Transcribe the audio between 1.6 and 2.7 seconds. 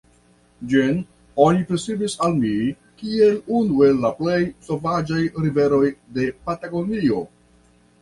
priskribis al mi